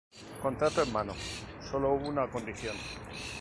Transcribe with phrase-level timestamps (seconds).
[0.41, 1.13] Contrato en mano
[1.69, 2.75] sólo hubo una condición.